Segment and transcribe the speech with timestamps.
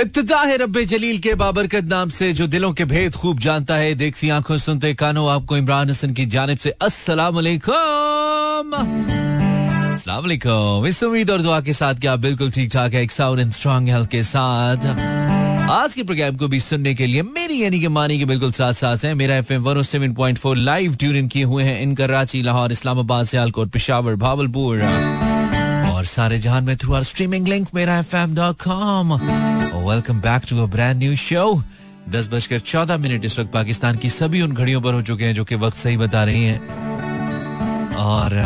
[0.00, 3.94] इब्तदा है रब्बे जलील के बाबरकत नाम से, जो दिलों के भेद खूब जानता है।
[3.94, 7.66] देखती आँखों, सुनते कानों, आपको इमरान हसन की जानब से अस्सलाम वालेकुम
[10.86, 13.88] इस उम्मीद और दुआ के साथ क्या बिल्कुल ठीक ठाक है, एक साउंड एंड स्ट्रॉन्ग
[13.88, 14.86] हेल्थ के साथ।
[15.70, 18.72] आज के प्रोग्राम को भी सुनने के लिए मेरी यानी कि मानी के बिल्कुल साथ
[18.74, 21.94] साथ है। मेरा F M one seven point four live tune किए हुए हैं इन
[21.94, 24.76] कराची लाहौर, इस्लामाबाद, सियालकोट, पिशावर, भावलपुर।
[25.98, 29.12] और सारे जहान में थ्रू आर स्ट्रीमिंग लिंक मेरा F M dot com
[29.86, 31.62] welcome back to brand new show
[32.10, 35.34] दस बजकर चौदह मिनट इस वक्त पाकिस्तान की सभी उन घड़ियों पर हो चुके हैं
[35.34, 36.60] जो कि वक्त सही बता रही हैं।
[38.04, 38.36] और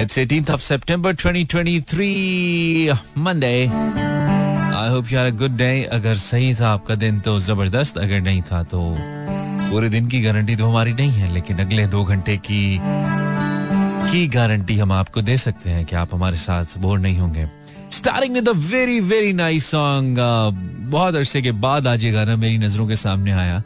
[0.00, 6.68] it's eighteen of September 2023 Monday I hope you are good day अगर सही था
[6.68, 8.80] आपका दिन तो ज़बरदस्त। अगर नहीं था तो
[9.70, 12.78] पूरे दिन की गारंटी तो हमारी नहीं है, लेकिन अगले दो घंटे की
[14.12, 17.46] की गारंटी हम आपको दे सकते हैं कि आप हमारे साथ बोर नहीं होंगे।
[17.92, 20.18] Starting with very very nice song
[20.90, 23.62] बहुत अरसे के बाद आज ये गाना मेरी नज़रों के सामने आया।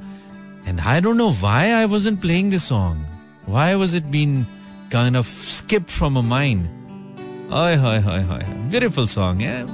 [0.69, 3.07] And I don't know why I wasn't playing this song
[3.49, 4.43] why was it been
[4.93, 6.69] kind of skip from a mind
[7.53, 9.65] hi hi hi hi beautiful song है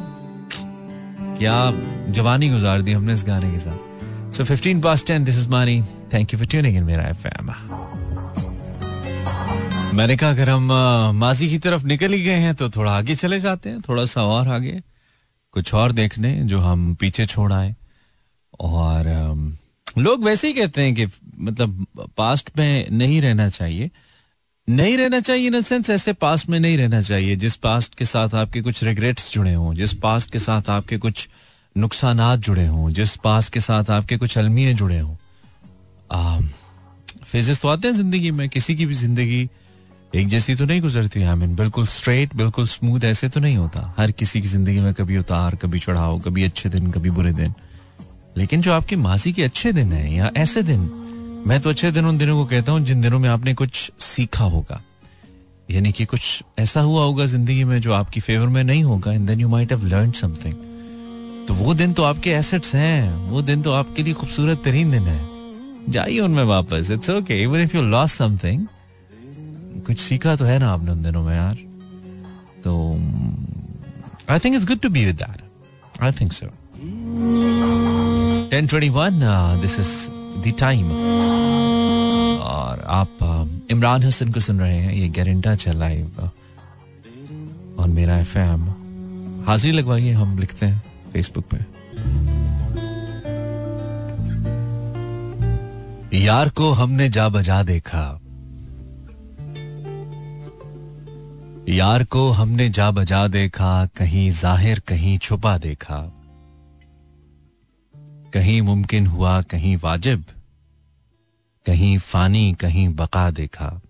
[1.38, 1.72] क्या
[2.12, 5.82] जवानी गुजार दी हमने इस गाने के साथ। So 15 past 10 this is Mani
[6.14, 7.52] thank you for tuning in मेरा एफएम
[9.92, 10.72] मैंने कहा, अगर हम
[11.14, 14.22] माजी की तरफ़ निकल ही गए हैं तो थोड़ा आगे चले जाते हैं, थोड़ा सा
[14.24, 14.80] और आगे।
[15.54, 17.74] कुछ और देखने जो हम पीछे छोड़ आए।
[18.60, 19.06] और
[19.98, 21.06] लोग वैसे ही कहते हैं कि
[21.38, 23.90] मतलब पास्ट में नहीं रहना चाहिए।
[24.68, 28.34] नहीं रहना चाहिए इन सेंस, ऐसे पास्ट में नहीं रहना चाहिए, जिस पास्ट के साथ
[28.34, 31.28] आपके कुछ रिग्रेट्स जुड़े हों, जिस पास्ट के साथ आपके कुछ
[31.76, 35.16] नुकसान जुड़े हों, जिस पास्ट के साथ आपके कुछ अलमिये जुड़े हों।
[37.24, 39.48] फेजेस तो आते हैं ज़िंदगी में, किसी की भी ज़िंदगी
[40.12, 43.94] एक जैसी तो नहीं गुजरती आई मीन बिल्कुल स्ट्रेट बिल्कुल स्मूथ ऐसे तो नहीं होता।
[43.98, 47.54] हर किसी की ज़िंदगी में कभी उतार, कभी चढ़ाओ कभी अच्छे दिन, कभी बुरे दिन।
[48.36, 50.80] लेकिन जो आपकी माजी के अच्छे दिन है या ऐसे दिन,
[51.46, 54.44] मैं तो अच्छे दिन उन दिनों को कहता हूँ जिन दिनों में आपने कुछ सीखा
[54.46, 54.80] होगा।
[55.70, 59.26] यानी कि कुछ ऐसा हुआ होगा ज़िंदगी में जो आपकी फेवर में नहीं होगा and
[59.26, 60.54] then you might have learn something
[61.48, 65.06] तो वो दिन तो आपके एसेट्स हैं। वो दिन तो आपके लिए खूबसूरत तरीन दिन
[65.06, 65.20] है।
[65.92, 68.66] जाइए उनमें वापस। It's okay even if you lost something
[69.86, 71.54] कुछ सीखा तो है ना आपने उन दिनों में यार।
[72.64, 72.72] तो
[74.30, 76.46] I think it's good to be with that I think so
[78.56, 79.92] 1021 this is
[80.42, 80.90] the time
[82.42, 83.10] और आप
[83.70, 86.30] इमरान हसन को सुन रहे हैं, ये गारंटा चल लाइव
[87.78, 88.68] और मेरा एफएम
[89.46, 91.58] हाजिरी लगवाइए, हम लिखते हैं फेसबुक पे।
[96.18, 98.21] यार को हमने जा बजा देखा।
[101.72, 106.12] यार को हमने जा बजा देखा, कहीं ज़ाहिर, कहीं छुपा देखा।
[108.34, 110.24] कहीं मुमकिन हुआ, कहीं वाजिब,
[111.66, 113.80] कहीं फानी, कहीं बका देखा।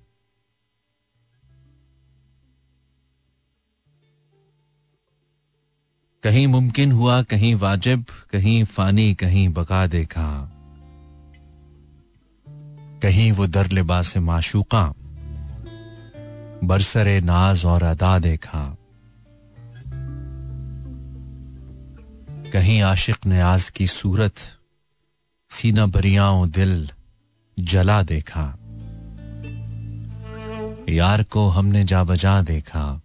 [6.23, 10.49] कहीं मुमकिन हुआ, कहीं वाजिब, कहीं फानी, कहीं बका देखा।
[13.03, 14.95] कहीं वो दर लिबास माशूका।
[16.65, 18.77] बरसरे नाज और अदा देखा।
[22.53, 24.35] कहीं आशिक ने आज की सूरत,
[25.49, 26.91] सीना बरियाओं दिल
[27.59, 28.59] जला देखा।
[30.89, 33.01] यार को हमने जा बजा देखा।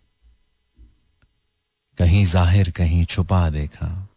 [1.98, 4.08] कहीं ज़ाहिर, कहीं छुपा देखा।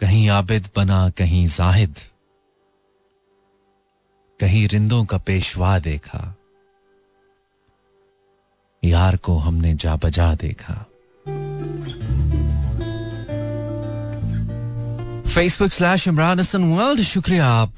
[0.00, 1.94] कहीं आबिद बना, कहीं जाहिद।
[4.40, 6.36] कहीं रिंदों का पेशवा देखा।
[8.84, 10.86] यार को हमने जा बजा देखा।
[15.30, 17.74] Facebook slash Imran Hasan world शुक्रिया आप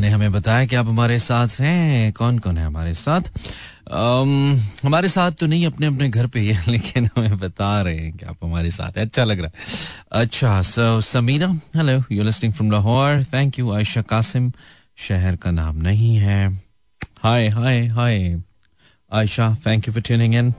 [0.00, 3.20] ने हमें बताया कि आप हमारे साथ हैं। कौन कौन है हमारे साथ?
[3.20, 7.96] um, हमारे साथ तो नहीं अपने अपने घर पे ही है लेकिन हमें बता रहे
[7.96, 9.52] हैं कि आप हमारे साथ है। अच्छा लग रहा है।
[10.12, 14.52] अच्छा so Samina hello you listening from Lahore thank you Ayesha Qasim
[14.96, 16.62] शहर का नाम नहीं है।
[17.18, 18.42] Hi hi hi.
[19.12, 20.54] Ayesha thank you for tuning in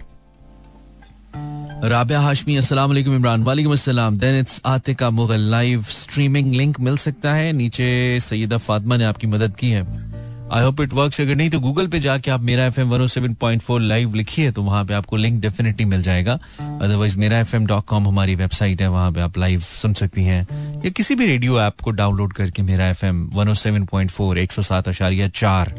[1.84, 6.98] Rabia Hashmi, अस्सलाम वालेकुम इमरान। वालेकुम अस्सलाम। Then it's Atika Mughal live streaming link मिल
[6.98, 10.07] सकता है। नीचे सैयदा फातिमा ने आपकी मदद की है।
[10.54, 13.06] आई होप इट वर्क्स अगर नहीं तो गूगल पे जाके आप Mera F M one
[13.08, 17.40] seven point four live लिखिए तो वहाँ पे आपको लिंक डेफिनेटली मिल जाएगा। Otherwise Mera
[17.40, 20.42] F M dot com हमारी वेबसाइट है वहाँ पे आप लाइव सुन सकती हैं।
[20.86, 24.38] या किसी भी रेडियो ऐप को डाउनलोड करके Mera F M one seven point four
[24.38, 25.74] एक सौ सात आशारिया चार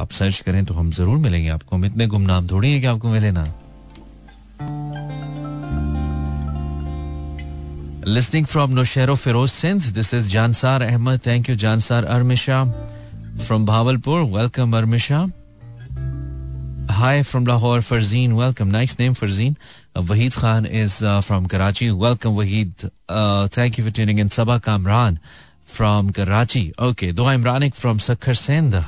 [0.00, 3.08] आप सर्च करें तो हम ज़रूर मिलेंगे आपको। हम इतने गुमनाम थोड़ी है कि आपको
[3.08, 3.46] मिले ना।
[8.08, 9.86] Listening from Noshero Feroz Sindh.
[9.96, 11.22] This is Jansar Ahmed.
[11.22, 12.60] Thank you, Jansar Armisha.
[13.38, 14.28] from Bhavalpur.
[14.28, 15.32] Welcome, Armisha.
[16.90, 18.34] Hi from Lahore, Farzeen.
[18.34, 18.70] Welcome.
[18.70, 19.56] Nice name, Farzeen.
[19.94, 21.90] Uh, Wahid Khan is uh, from Karachi.
[21.92, 22.90] Welcome, Wahid.
[23.08, 24.28] Uh, thank you for tuning in.
[24.28, 25.20] Sabah Kamran
[25.62, 26.72] from Karachi.
[26.78, 27.12] Okay.
[27.12, 28.84] Dua Imranik from Sakhar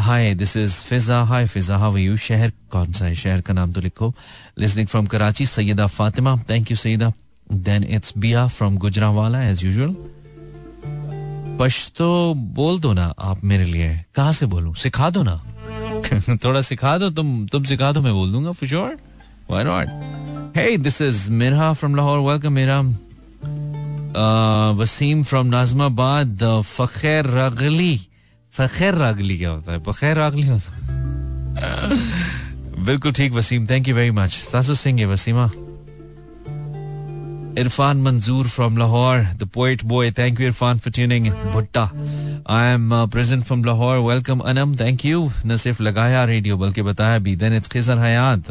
[0.00, 1.26] Hi, this is Fiza.
[1.26, 1.78] Hi, Fiza.
[1.78, 2.14] How are you?
[2.16, 3.12] Shahar kaun sa hai?
[3.12, 4.14] Shahar ka likho.
[4.56, 6.38] Listening from Karachi, Sayyida Fatima.
[6.46, 7.14] Thank you, Sayyida.
[7.48, 9.94] Then it's Bia from Gujranwala as usual.
[11.62, 14.74] Pashto बोल दो ना आप मेरे लिए। कहाँ से बोलूँ?
[14.74, 15.34] सिखा दो ना।
[16.44, 18.96] थोड़ा सिखा दो, तुम तुम सिखा दो, मैं बोल दूँगा for sure
[19.50, 22.80] why not hey this is Mirha from Lahore welcome मेरा
[24.72, 28.08] वसीम फ्रॉम नाजमाबाद फखैर रगली
[28.52, 29.78] फखैर रागली क्या होता है?
[29.78, 30.82] फखैर रागली होता है।
[32.86, 35.50] बिल्कुल ठीक Waseem thank you very much Tasu Singh Waseema
[37.54, 40.10] Irfan Manzoor from Lahore, the poet boy.
[40.10, 41.34] Thank you, Irfan, for tuning in.
[41.52, 41.90] Bhutta.
[42.46, 44.00] I am uh, present from Lahore.
[44.00, 44.72] Welcome, Anam.
[44.74, 45.30] Thank you.
[45.46, 48.48] न सिर्फ़ लगाया radio बल्कि बताया भी then it's Khizar Hayat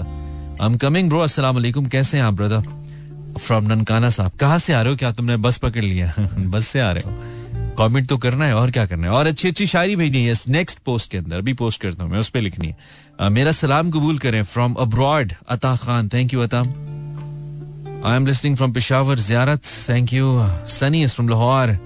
[0.59, 1.24] I'm coming bro.
[1.24, 5.12] अस्सलाम वालेकुम कैसे हैं आप ब्रदर फ्रॉम ननकाना साहब कहाँ से आ रहे हो क्या
[5.12, 6.13] तुमने बस पकड़ लिया
[6.53, 9.48] बस से आ रहे हो कमेंट तो करना है और क्या करना है और अच्छी
[9.48, 12.42] अच्छी शायरी भेजनी है नेक्स्ट पोस्ट के अंदर अभी पोस्ट करता हूँ मैं उस पर
[12.42, 12.75] लिखनी है
[13.21, 16.63] uh, मेरा सलाम कबूल करें फ्रॉम अब्रॉड अता Khan thank you Ata
[18.06, 20.27] I am listening from Peshawar Ziarat thank you
[20.75, 21.77] Sunny is from Lahore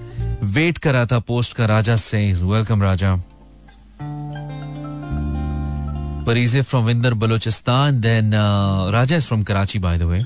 [0.52, 3.18] wait कर था पोस्ट का राजा से welcome Raja
[6.26, 8.00] from Vinder Balochistan.
[8.02, 10.24] Then uh, Raja is from Karachi, by the way,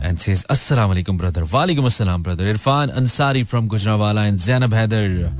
[0.00, 1.42] and says Assalamu alaikum, brother.
[1.42, 2.44] Walaikum assalam, brother.
[2.44, 5.32] Irfan Ansari from Gujranwala and Zainab Haider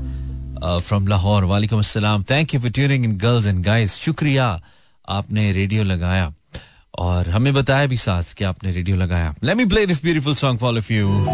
[0.61, 1.43] uh, from Lahore.
[1.43, 2.25] Walaikum assalam.
[2.25, 3.95] Thank you for tuning in, girls and guys.
[3.97, 4.49] शुक्रिया
[5.07, 6.33] आपने radio लगाया
[6.97, 10.59] और हमें बताया भी साथ कि आपने रेडियो लगाया। Let me play this beautiful song
[10.59, 11.25] for of you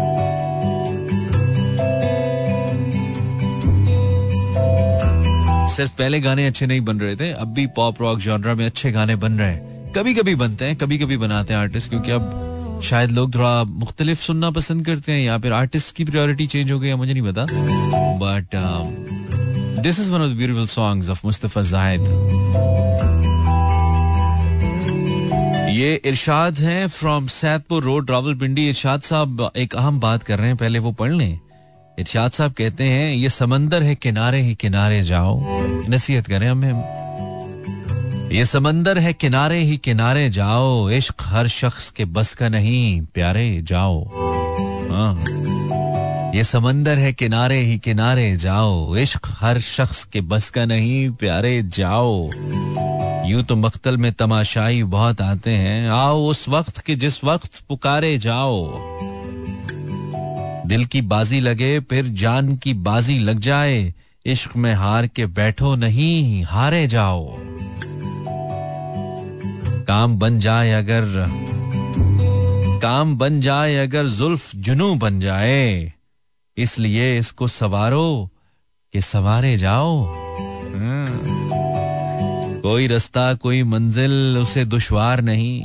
[5.72, 8.90] सिर्फ़ पहले गाने अच्छे नहीं बन रहे थे, अब भी पॉप रॉक जॉनरा में अच्छे
[8.92, 12.80] गाने बन रहे हैं। कभी कभी बनते हैं कभी कभी बनाते हैं आर्टिस्ट क्योंकि अब
[12.84, 16.78] शायद लोग थोड़ा मुख्तलिफ़ सुनना पसंद करते हैं, या फिर आर्टिस्ट की प्रायोरिटी चेंज हो
[16.80, 17.46] गई मुझे नहीं पता।
[18.20, 18.46] But
[19.82, 22.00] this is one of the beautiful songs of Mustafa Zahid
[25.82, 30.56] ये इरशाद हैं फ्रॉम सैदपुर रोड रावलपिंडी इरशाद साहब, एक अहम बात कर रहे हैं,
[30.56, 31.38] पहले वो पढ़ लें।
[31.98, 35.40] इरशाद साहब कहते हैं, ये समंदर है, किनारे ही किनारे जाओ।
[35.88, 36.72] नसीहत करें हमें
[38.32, 43.60] ये समंदर है, किनारे ही किनारे जाओ। इश्क हर शख्स के बस का नहीं, प्यारे,
[43.62, 44.04] जाओ।
[44.90, 45.24] हाँ।
[46.34, 51.62] ये समंदर है, किनारे ही किनारे जाओ। इश्क हर शख्स के बस का नहीं, प्यारे,
[51.62, 52.30] जाओ।
[53.26, 58.18] यूँ तो मख्तल में तमाशाई बहुत आते हैं। आओ उस वक्त के जिस वक्त पुकारे
[58.18, 58.72] जाओ।
[60.66, 63.94] दिल की बाजी लगे, फिर जान की बाजी लग जाए।
[64.26, 67.36] इश्क में हार के बैठो नहीं, हारे जाओ।
[69.84, 71.26] काम बन जाए अगर,
[72.82, 75.92] काम बन जाए अगर जुल्फ जुनू बन जाए।
[76.56, 78.30] इसलिए इसको सवारो
[78.92, 80.16] कि सवारे जाओ।
[82.62, 85.62] कोई रास्ता, कोई मंजिल, उसे दुश्वार नहीं।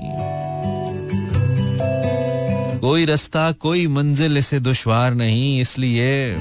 [2.80, 6.38] कोई रास्ता, कोई मंजिल, इसे दुश्वार नहीं, इसलिए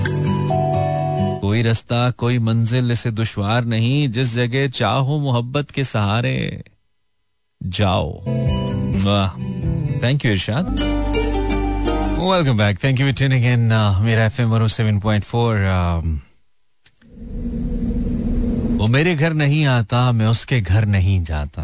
[1.41, 6.65] कोई रास्ता, कोई मंजिल, इसे दुश्वार नहीं, जिस जगह चाहो मोहब्बत के सहारे
[7.63, 8.21] जाओ।
[9.05, 9.29] वाह।
[10.03, 10.67] Thank you Irshad.
[12.21, 13.61] Welcome back thank you tuning in
[14.01, 16.26] Mera FM 107.4
[18.87, 21.63] वो मेरे घर नहीं आता, मैं उसके घर नहीं जाता।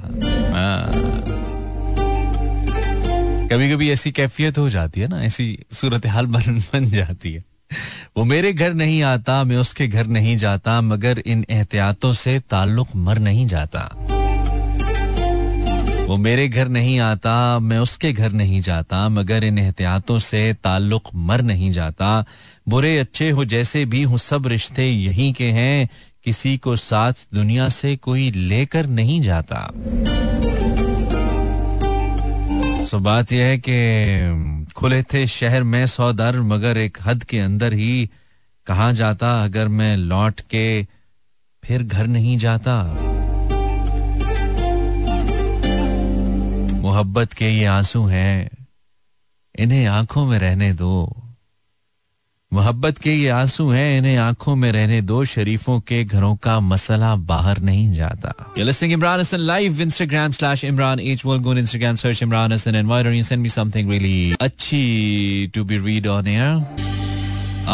[3.49, 7.45] कभी कभी ऐसी कैफियत हो जाती है ना, ऐसी सूरत हाल बन बन जाती है।
[8.17, 12.88] वो मेरे घर नहीं आता, मैं उसके घर नहीं जाता, मगर इन एहतियातों से ताल्लुक
[12.97, 13.88] मर नहीं जाता।
[16.07, 21.14] वो मेरे घर नहीं आता, मैं उसके घर नहीं जाता, मगर इन एहतियातों से ताल्लुक
[21.14, 22.25] मर नहीं जाता।
[22.69, 25.88] बुरे अच्छे हो जैसे भी हूँ, सब रिश्ते यही के हैं
[26.25, 29.71] किसी को साथ दुनिया से कोई लेकर नहीं जाता।
[32.85, 37.38] सो बात यह है कि खुले थे शहर में सौ दर, मगर एक हद के
[37.38, 38.11] अंदर ही
[38.67, 40.87] कहा जाता, अगर मैं लौट के
[41.64, 42.83] फिर घर नहीं जाता।
[46.81, 48.50] मोहब्बत के ये आँसू हैं,
[49.59, 51.22] इन्हें आँखों में रहने दो।
[52.53, 57.15] मोहब्बत के ये आँसू हैं इन्हें आँखों में रहने दो शरीफों के घरों का मसला
[57.31, 61.61] बाहर नहीं जाता You're listening Imran Hassan live Instagram slash Imran H will go on
[61.63, 64.83] Instagram search Imran Hassan and why don't you send me something really अच्छी
[65.55, 66.53] to be read on air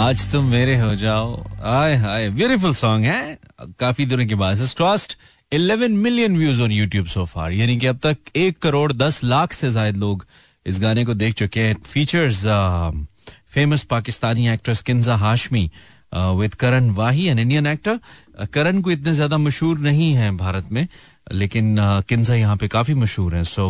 [0.05, 1.35] आज तुम मेरे हो जाओ
[1.75, 3.39] आय हाय ब्यूटीफुल सॉन्ग है
[3.81, 5.13] काफ़ी दिनों के बाद it's crossed
[5.53, 9.53] 11 million views on YouTube so far यानी कि अब तक एक करोड़ दस लाख
[9.53, 10.27] से ज़्यादा लोग
[10.67, 12.43] इस गाने को देख चुके हैं features
[13.59, 15.71] famous Pakistani actress Kinza Hashmi
[16.15, 17.99] with Karan Wahi an Indian actor
[18.55, 20.87] Karan को इतने ज़्यादा मशहूर नहीं है भारत में,
[21.33, 21.77] लेकिन
[22.09, 23.65] किन्जा यहाँ पे काफ़ी मशहूर है। सो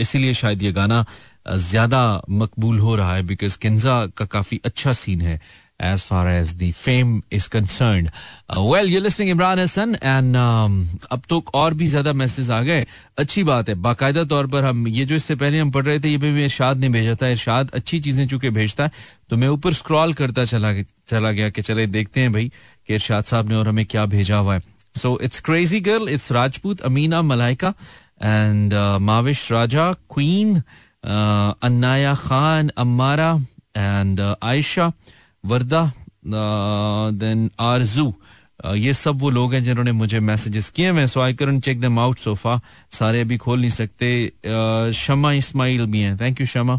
[0.00, 1.04] इसीलिए शायद ये गाना
[1.48, 5.40] ज़्यादा मकबूल हो रहा है बिकॉज़ किन्जा का काफ़ी अच्छा सीन है।
[5.80, 8.10] As far as the fame is concerned.
[8.48, 12.60] Uh, well, you're listening Imran Hassan and um, अब तो और भी ज़्यादा मैसेज आ
[12.62, 12.86] गए।
[13.18, 16.08] अच्छी बात है। बाकायदा तौर पर हम ये जो इससे पहले हम पढ़ रहे थे
[16.08, 18.90] ये भी इरशाद ने भेजा था। इरशाद अच्छी चीज़ें चूँकि भेजता है
[19.30, 20.72] तो मैं ऊपर स्क्रॉल करता चला
[21.10, 22.50] चला गया कि चले देखते हैं भाई
[22.88, 24.62] कि इरशाद साहब ने और हमें क्या भेजा हुआ है।
[24.96, 27.74] So it's crazy girl it's Rajput Amina Malaika
[28.22, 30.56] and Mavish Raja queen
[31.04, 33.32] Annaya Khan Ammara
[33.76, 34.92] and Ayesha
[35.44, 35.92] Warda
[36.26, 38.12] then Arzoo.
[38.74, 41.98] ये सब वो लोग हैं जिन्होंने मुझे मैसेजेस किए हैं। So I current check them
[41.98, 42.60] out so far
[42.90, 46.78] सारे अभी खोल नहीं सकते। शमा इस्माइल भी हैं। Thank you Shama.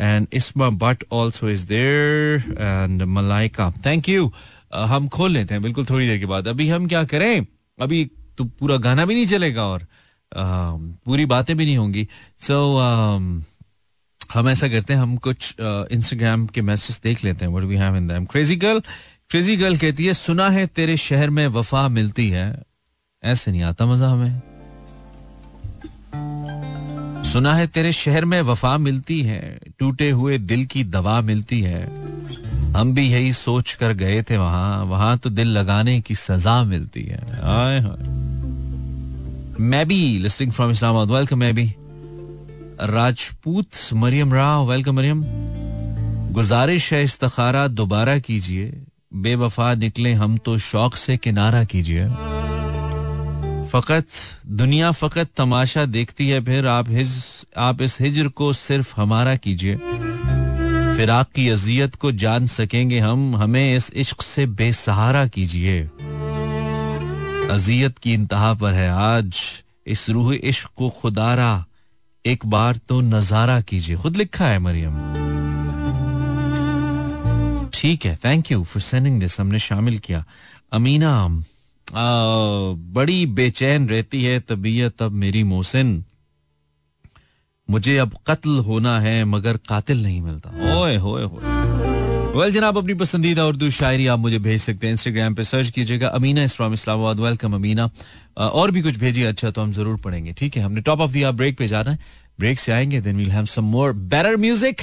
[0.00, 3.72] And Isma but also is there and Malaika.
[3.86, 4.32] Thank you
[4.74, 7.46] हम खोल लेते हैं। बिल्कुल थोड़ी देर के बाद। अभी हम क्या करें?
[7.78, 9.86] अभी तो पूरा गाना भी नहीं चलेगा और
[10.34, 12.08] पूरी बातें भी नहीं होंगी।
[12.40, 13.51] सो so, um,
[14.34, 18.06] हम ऐसा करते हैं, हम कुछ इंस्टाग्राम के मैसेज देख लेते हैं we have in
[18.08, 18.80] them crazy girl
[19.30, 22.62] crazy girl कहती है, सुना है तेरे शहर में वफा मिलती है।
[23.22, 24.40] ऐसे नहीं आता मज़ा हमें।
[27.24, 31.84] सुना है तेरे शहर में वफा मिलती है, टूटे हुए दिल की दवा मिलती है।
[32.72, 37.02] हम भी यही सोच कर गए थे वहाँ वहाँ तो दिल लगाने की सजा मिलती
[37.02, 37.20] है।
[37.50, 38.10] आए हाय।
[39.60, 41.72] मैं भी लिस्टिंग फ्रॉम इस्लामाबाद वेलकम मैं भी।
[42.82, 45.24] राजपूत मरियम राव वेलकम मरियम।
[46.32, 48.82] गुजारिश है इस्तखारा, दोबारा कीजिए।
[49.14, 52.06] बेवफा निकले, हम तो शौक से किनारा कीजिए।
[53.64, 54.06] फकत,
[54.46, 57.24] दुनिया फकत तमाशा देखती है, फिर आप हिज,
[57.56, 59.76] आप इस हिजर को सिर्फ़ हमारा कीजिए।
[60.96, 65.90] फिर आपकी अजियत को जान सकेंगे हम, हमें इस इश्क से बेसहारा कीजिए।
[67.48, 69.36] अजियत की इंतहा पर है, आज
[69.86, 71.64] इस रूह इश्क को खुदारा
[72.24, 74.98] एक बार तो नज़ारा कीजिए। खुद लिखा है मरियम।
[77.74, 80.24] ठीक है thank you for sending this हमने शामिल किया।
[80.72, 81.12] अमीना
[81.86, 82.04] आ,
[82.94, 86.04] बड़ी बेचैन रहती है तबीयत अब मेरी मोहसिन।
[87.68, 91.42] मुझे अब कत्ल होना है मगर कातिल नहीं मिलता। ओए होए होए।
[92.32, 96.08] वेल जनाब, अपनी पसंदीदा उर्दू शायरी आप मुझे भेज सकते हैं। इंस्टाग्राम पे सर्च कीजिएगा,
[96.10, 97.88] अमीना इस फ्रॉम इस्लामाबाद। वेलकम अमीना।
[98.38, 100.62] और भी कुछ भेजिए। अच्छा तो हम ज़रूर पढ़ेंगे, ठीक है?
[100.62, 101.98] हमने टॉप ऑफ़ दी ब्रेक पे जाना है।
[102.38, 104.80] ब्रेक से आएँगे then we'll have some more better music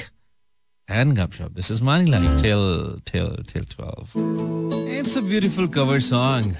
[0.88, 6.54] and गपशप दिस इज़ मानी life till till till 12 it's a beautiful cover song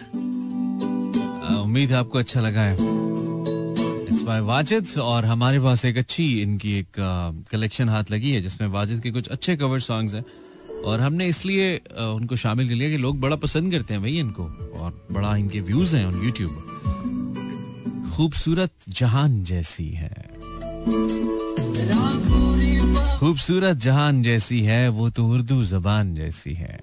[1.61, 7.01] उम्मीद आपको अच्छा लगा है। इट्स बाय वाजिद और हमारे पास एक अच्छी इनकी एक
[7.51, 10.25] कलेक्शन हाथ लगी है, जिसमें वाजिद के कुछ अच्छे कवर सॉन्ग्स हैं।
[10.85, 14.45] और हमने इसलिए उनको शामिल कर लिया कि लोग बड़ा पसंद करते हैं भाई इनको
[14.81, 16.67] और बड़ा इनके व्यूज़ हैं ऑन यूट्यूब
[18.17, 20.31] खूबसूरत जहान जैसी है।
[23.19, 26.81] खूबसूरत जहान जैसी है, वो तो उर्दू जबान जैसी है।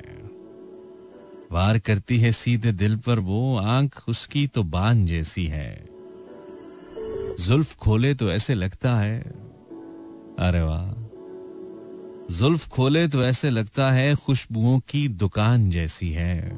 [1.51, 5.89] वार करती है सीधे दिल पर, वो आँख उसकी तो बान जैसी है।
[7.39, 9.19] जुल्फ खोले तो ऐसे लगता है।
[10.39, 11.06] अरे वाह।
[12.31, 16.51] जुल्फ खोले तो ऐसे लगता है खुशबुओं की दुकान जैसी है।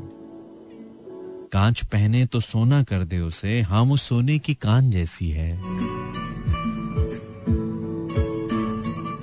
[1.54, 5.58] कांच पहने तो सोना कर दे उसे हम उस सोने की कान जैसी है।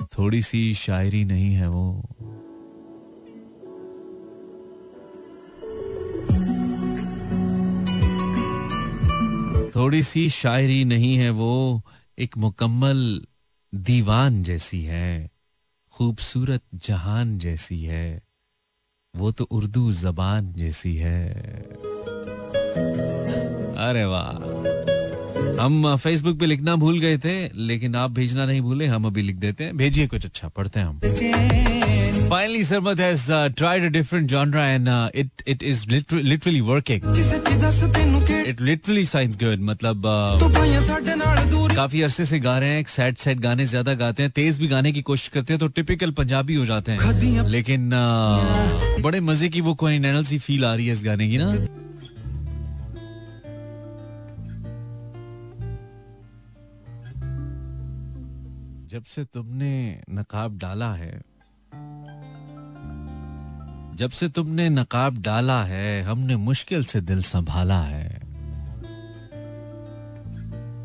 [0.05, 2.09] थोड़ी सी शायरी नहीं है वो।
[9.75, 11.81] थोड़ी सी शायरी नहीं है वो,
[12.19, 13.25] एक मुकम्मल
[13.75, 15.36] दीवान जैसी है।
[15.97, 18.21] खूबसूरत जहान जैसी है,
[19.15, 21.29] वो तो उर्दू जबान जैसी है।
[23.85, 24.33] अरे वाह।
[25.61, 29.35] हम फेसबुक पे लिखना भूल गए थे, लेकिन आप भेजना नहीं भूले, हम अभी लिख
[29.35, 30.99] देते हैं। भेजिए कुछ अच्छा पढ़ते हैं हम।
[32.29, 37.01] Finally Sarmat has tried a different genre and it it is literally working
[38.47, 40.01] it literally sounds good मतलब
[41.75, 44.67] काफ़ी अरसे से गा रहे हैं एक सैड सैड गाने ज़्यादा गाते हैं तेज भी
[44.67, 47.89] गाने की कोशिश करते हैं तो टिपिकल पंजाबी हो जाते हैं। लेकिन
[49.03, 51.51] बड़े मज़े की वो कोई नैनल सी फील आ रही है इस गाने की ना।
[58.91, 61.21] जब से तुमने नकाब डाला है
[63.95, 68.16] जब से तुमने नकाब डाला है हमने मुश्किल से दिल संभाला है।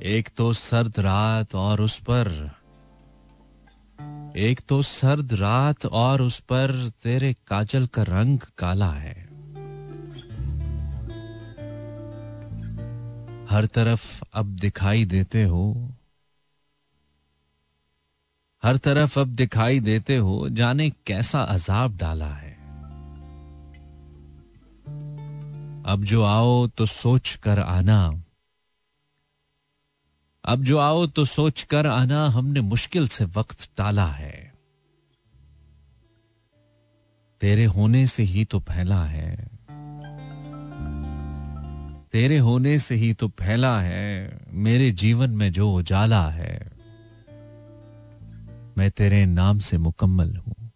[0.02, 2.28] एक तो सर्द रात और उस पर,
[4.36, 9.14] एक तो सर्द रात और उस पर तेरे काजल का रंग काला है।
[13.50, 15.92] हर तरफ़ अब दिखाई देते हो,
[18.62, 22.52] हर तरफ़ अब दिखाई देते हो, जाने कैसा अजाब डाला है।
[25.86, 28.02] अब जो आओ तो सोच कर आना
[30.44, 34.54] अब जो आओ तो सोच कर आना हमने मुश्किल से वक्त टाला है।
[37.40, 39.50] तेरे होने से ही तो फैला है।
[42.12, 46.72] तेरे होने से ही तो फैला है। मेरे जीवन में जो उजाला है।
[48.78, 50.70] मैं तेरे नाम से मुकम्मल हूँ।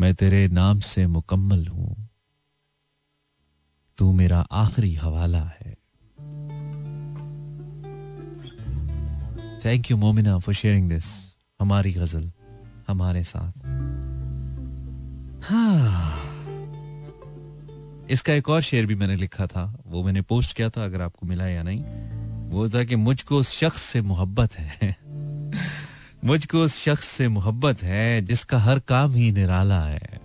[0.00, 2.08] मैं तेरे नाम से मुकम्मल हूँ।
[3.98, 5.83] तू मेरा आखिरी हवाला है।
[9.64, 11.04] Thank you Momina for sharing this
[11.60, 12.30] हमारी गज़ल
[12.88, 13.52] हमारे साथ
[18.10, 21.26] इसका एक और शेर भी मैंने लिखा था वो मैंने पोस्ट किया था अगर आपको
[21.26, 21.82] मिला या नहीं
[22.50, 24.96] वो था कि मुझको उस शख्स से मोहब्बत है
[26.24, 30.20] मुझको उस शख्स से मोहब्बत है जिसका हर काम ही निराला है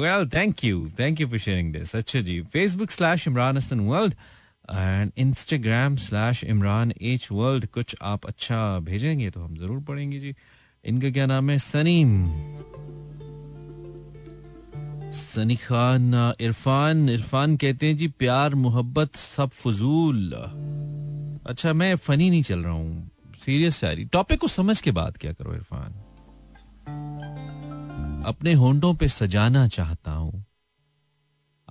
[0.00, 4.14] well thank you thank you for sharing this अच्छा जी Facebook slash Imran Hasan world
[4.72, 10.34] and Instagram slash Imran H world कुछ आप अच्छा भेजेंगे तो हम ज़रूर पढ़ेंगे जी।
[10.84, 11.58] इनका क्या नाम है?
[11.58, 12.26] सनीम।
[15.12, 20.32] सनी खान, इरफान। इरफान कहते हैं जी, प्यार, मोहब्बत, सब फजूल।
[21.46, 23.10] अच्छा मैं फनी नहीं चल रहा हूँ।
[23.40, 25.92] सीरियस शायरी टॉपिक को समझ के बात क्या करो, इरफान?
[28.26, 30.44] अपने होंडों पे सजाना चाहता हूँ।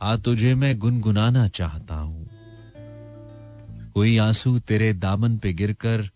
[0.02, 2.19] आ तुझे मैं गुनगुनाना चाहता हूँ।
[4.00, 6.10] कोई आँसू तेरे दामन पे गिरकर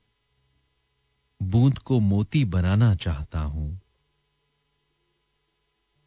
[1.44, 3.82] बूंद को मोती बनाना चाहता हूँ।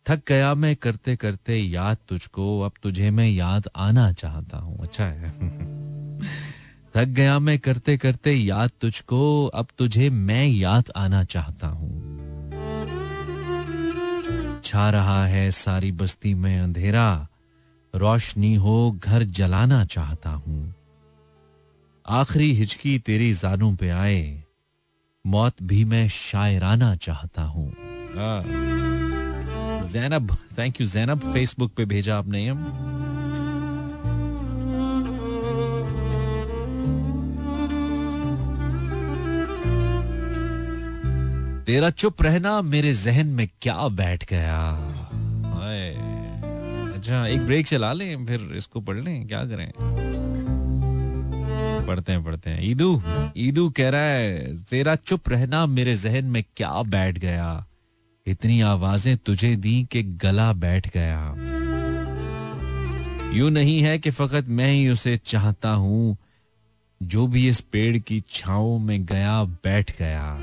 [0.08, 5.04] थक गया मैं करते करते याद तुझको, अब तुझे मैं याद आना चाहता हूँ। अच्छा
[5.04, 5.30] है।
[6.96, 12.00] थक गया मैं करते करते याद तुझको, अब तुझे मैं याद आना चाहता हूँ।
[14.64, 17.28] छा रहा है सारी बस्ती में अंधेरा,
[17.94, 20.75] रोशनी हो घर जलाना चाहता हूँ।
[22.08, 24.42] आखिरी हिचकी तेरी जानों पे आए
[25.24, 27.72] मौत भी मैं शायराना चाहता हूँ।
[29.92, 32.62] Zainab thank you Zainab Facebook पे भेजा आपने हम
[41.66, 44.60] तेरा चुप रहना मेरे जहन में क्या बैठ गया।
[46.94, 49.70] अच्छा एक ब्रेक चला लें फिर इसको पढ़ लें क्या करें?
[51.86, 53.02] पढ़ते हैं पढ़ते हैं। ईदू
[53.36, 57.66] ईदू कह रहा है, तेरा चुप रहना मेरे जहन में क्या बैठ गया?
[58.26, 61.34] इतनी आवाज़ें तुझे दी कि गला बैठ गया।
[63.32, 66.16] यू नहीं है कि फकत मैं ही उसे चाहता हूँ,
[67.02, 70.38] जो भी इस पेड़ की छाओ में गया, बैठ गया।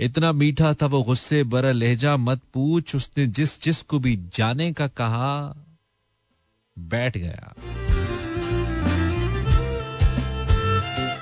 [0.00, 4.72] इतना मीठा था वो गुस्से बरा लहजा, मत पूछ, उसने जिस जिस को भी जाने
[4.72, 5.54] का कहा,
[6.78, 7.54] बैठ गया।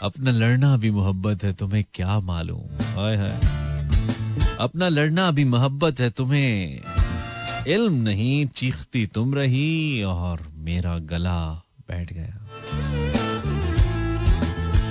[0.03, 2.61] अपना लड़ना भी मोहब्बत है, तुम्हें क्या मालूम?
[4.61, 6.81] अपना लड़ना भी मोहब्बत है, तुम्हें
[7.67, 12.47] इल्म नहीं, चीखती तुम रही और मेरा गला बैठ गया।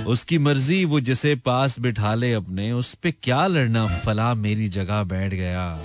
[0.04, 5.02] उसकी मर्ज़ी, वो जिसे पास बिठा ले अपने, उस पे क्या लड़ना, फला मेरी जगह
[5.02, 5.78] बैठ गया।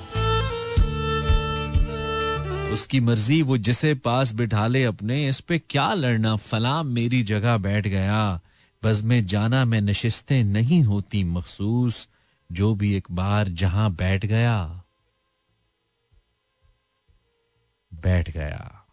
[2.74, 7.58] उसकी मर्ज़ी, वो जिसे पास बिठा ले अपने, इस पे क्या लड़ना, फला मेरी जगह
[7.58, 8.42] बैठ गया।
[8.84, 12.10] बस में जाना में नशिस्तें नहीं होती मखसूस,
[12.52, 14.84] जो भी एक बार जहाँ बैठ गया।
[17.94, 18.86] बैठ गया।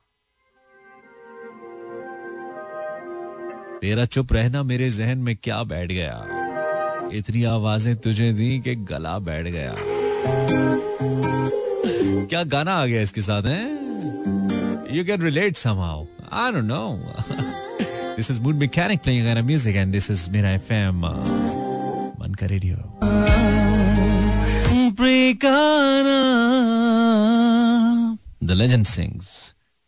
[3.81, 6.27] तेरा चुप रहना मेरे जहन में क्या बैठ गया?
[7.13, 9.75] इतनी आवाज़ें तुझे दी कि गला बैठ गया।
[12.27, 13.65] क्या गाना आ गया इसके साथ, है?
[14.97, 17.15] You can relate somehow I don't know
[18.17, 21.01] this is mood mechanic playing गाना music and this is Mera FM
[22.21, 22.77] मन का radio
[28.49, 29.29] The legend sings.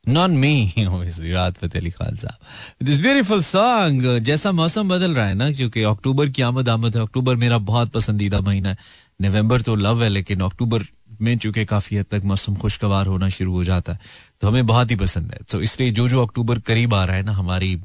[0.04, 5.26] Not me, obviously, रात फतेह अली खान साहब दिस ब्यूटीफुल सॉन्ग जैसा मौसम बदल रहा
[5.26, 8.76] है ना क्योंकि अक्टूबर की आमद आमद है अक्टूबर मेरा बहुत पसंदीदा महीना है।
[9.22, 10.84] नवंबर तो लव है लेकिन अक्टूबर
[11.20, 13.98] में चूँकि काफ़ी हद तक मौसम खुशगवार होना शुरू हो जाता है
[14.40, 17.22] तो हमें बहुत ही पसंद है। तो इसलिए जो जो अक्टूबर करीब आ रहा है
[17.22, 17.76] ना हमारी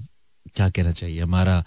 [0.56, 1.22] क्या कहना चाहिए?
[1.22, 1.64] हमारा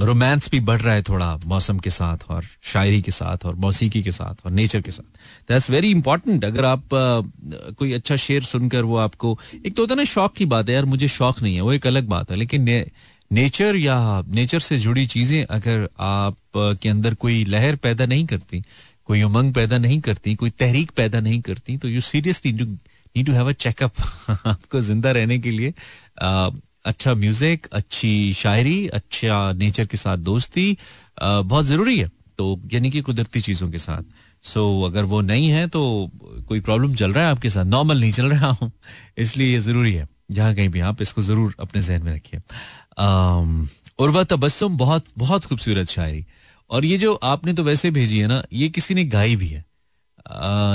[0.00, 4.02] रोमांस भी बढ़ रहा है थोड़ा मौसम के साथ और शायरी के साथ और मौसीकी
[4.02, 8.42] के साथ और नेचर के साथ। दैट्स वेरी इंपॉर्टेंट अगर आप आ, कोई अच्छा शेर
[8.42, 11.54] सुनकर वो आपको एक तो होता ना शौक की बात है यार मुझे शौक नहीं
[11.54, 12.84] है वो एक अलग बात है लेकिन ने,
[13.32, 18.62] नेचर या नेचर से जुड़ी चीज़ें अगर आप के अंदर कोई लहर पैदा नहीं करती
[19.04, 23.32] कोई उमंग पैदा नहीं करती कोई तहरीक पैदा नहीं करती तो you seriously need to
[23.32, 23.92] have a checkup
[24.46, 25.72] आपको ज़िंदा रहने के लिए
[26.84, 30.76] अच्छा म्यूज़िक अच्छी शायरी अच्छा नेचर के साथ दोस्ती
[31.22, 34.02] बहुत ज़रूरी है। तो यानी कि कुदरती चीज़ों के साथ।
[34.44, 36.10] सो so, अगर वो नहीं है तो
[36.48, 37.64] कोई प्रॉब्लम चल रहा है आपके साथ?
[37.64, 38.70] नॉर्मल नहीं चल रहा हूँ।
[39.18, 42.40] इसलिए ये ज़रूरी है। जहाँ कहीं भी आप इसको ज़रूर अपने जहन में रखिए।
[43.98, 46.24] उर्वा तबस्सुम बहुत बहुत खूबसूरत शायरी।
[46.70, 49.64] और ये जो आपने तो वैसे भेजी है ना ये किसी ने गाई भी है।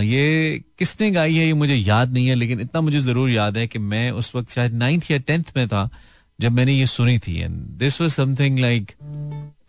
[0.01, 3.67] ये किसने गाई है, ये मुझे याद नहीं है, लेकिन इतना मुझे ज़रूर याद है
[3.67, 5.89] कि मैं उस वक्त शायद नाइन्थ या टेंथ में था,
[6.39, 8.91] जब मैंने ये सुनी थी। And this was something like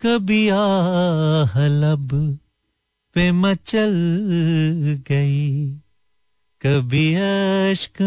[0.01, 2.09] कभी आहलब
[3.15, 3.93] पे मचल
[5.09, 5.69] गई।
[6.61, 8.01] कभी अश्क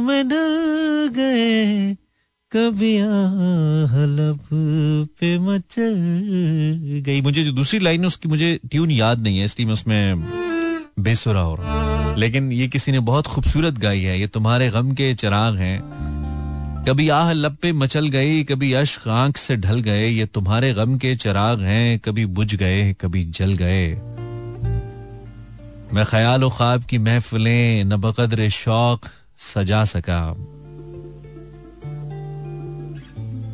[0.00, 1.96] में डल गए।
[2.56, 4.40] कभी हलब
[5.20, 5.94] पे मचल
[7.06, 10.24] गई। मुझे जो दूसरी लाइन है, उसकी मुझे ट्यून याद नहीं है, इसलिए मैं उसमें
[11.00, 15.14] बेसुरा हो रहा लेकिन ये किसी ने बहुत खूबसूरत गाई है, ये तुम्हारे गम के
[15.14, 20.26] चिराग हैं। कभी आह लब पे मचल गई, कभी अश्क आँख से ढल गए, ये
[20.26, 23.88] तुम्हारे गम के चिराग हैं, कभी बुझ गए, कभी जल गए।
[25.92, 29.00] मैं ख्याल ख्वाब की महफिलें, न बकदर शौक
[29.38, 30.20] सजा सका।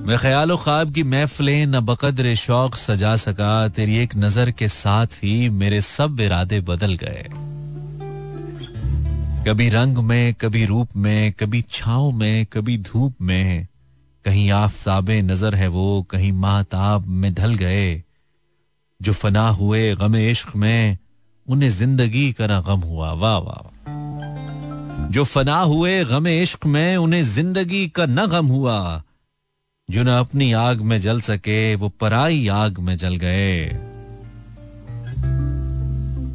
[0.01, 5.07] मैं ख्याल ख्वाब की महफिलें न बकदर शौक सजा सका, तेरी एक नज़र के साथ
[5.07, 7.25] ही मेरे सब इरादे बदल गए।
[9.49, 13.67] कभी रंग में, कभी रूप में, कभी छाव में, कभी धूप में,
[14.25, 18.03] कहीं आफताबे नज़र है वो, कहीं महताब में ढल गए।
[19.03, 20.99] जो फना हुए गम इश्क में,
[21.49, 23.71] उन्हें ज़िंदगी का ना गम हुआ वाह वाह।
[25.09, 29.03] जो फना हुए गम इश्क में, उन्हें ज़िंदगी का न गम हुआ
[29.91, 33.69] जो न अपनी आग में जल सके, वो पराई आग में जल गए।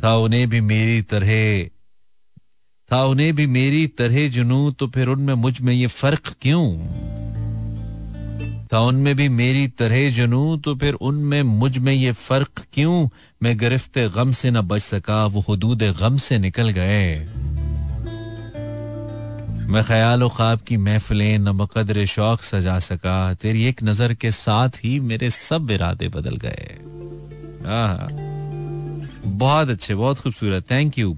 [0.03, 1.67] था उन्हें भी मेरी तरह,
[2.91, 6.77] था उन्हें भी मेरी तरह जुनू तो फिर उनमें मुझमें ये फ़र्क क्यों?
[8.73, 13.09] था उनमें भी मेरी तरह जुनू तो फिर उनमें मुझमें ये फ़र्क क्यों?
[13.43, 17.29] मैं गिरफ्त गम से न बच सका, वो हदूद गम से निकल गए।
[19.65, 24.99] मैं ख्याल ख्वाब की महफिलें न शौक सजा सका, तेरी एक नज़र के साथ ही
[25.01, 26.77] मेरे सब इरादे बदल गए।
[29.25, 31.17] बहुत अच्छे, बहुत खूबसूरत। Thank you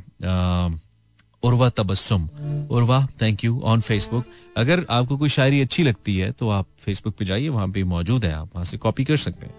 [1.43, 2.29] Urwa Tabassum.
[2.71, 4.25] Urwa thank you on Facebook
[4.57, 8.25] अगर आपको कोई शायरी अच्छी लगती है तो आप फेसबुक पे जाइए, वहाँ पे मौजूद
[8.25, 9.53] है आप, वहाँ से कॉपी कर सकते हैं।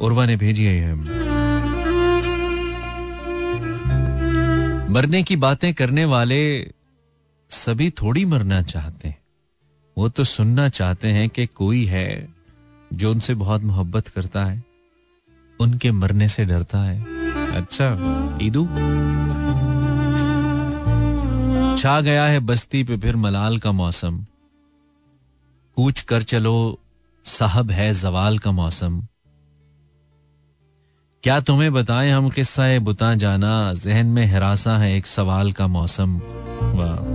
[0.00, 0.94] उर्वा ने भेजी है
[4.90, 6.40] मरने की बातें करने वाले
[7.54, 9.18] सभी थोड़ी मरना चाहते हैं।
[9.98, 12.34] वो तो सुनना चाहते हैं कि कोई है
[12.92, 14.64] जो उनसे बहुत मोहब्बत करता है,
[15.60, 17.00] उनके मरने से डरता है।
[17.56, 17.90] अच्छा
[18.42, 18.64] ईदू?
[21.82, 24.26] छा गया है बस्ती पे फिर मलाल का मौसम।
[25.76, 26.78] कूच कर चलो,
[27.24, 29.06] साहब है जवाल का मौसम।
[31.22, 35.66] क्या तुम्हें बताएँ हम किस्सा है बुता जाना, जहन में हिरासा है एक सवाल का
[35.66, 36.20] मौसम।
[36.60, 37.13] वाह।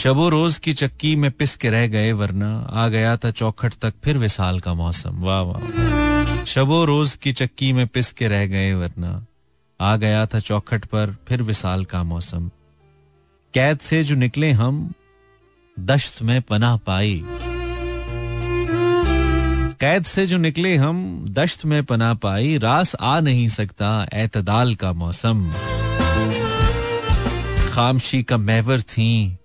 [0.00, 3.94] शबो रोज की चक्की में पिस के रह गए, वरना आ गया था चौखट तक,
[4.04, 8.74] फिर विशाल का मौसम। वाह वाह। शबो रोज की चक्की में पिस के रह गए,
[8.74, 9.26] वरना
[9.80, 12.50] आ गया था चौखट पर, फिर विशाल का मौसम।
[13.54, 14.92] कैद से जो निकले हम,
[15.80, 17.24] दश्त में पनाह पाई।
[19.80, 24.92] कैद से जो निकले हम, दश्त में पना पाई। रास आ नहीं सकता, एतदाल का
[24.92, 25.52] मौसम।
[27.70, 29.36] खामशी का मैवर थी